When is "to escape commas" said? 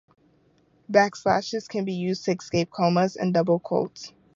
2.25-3.15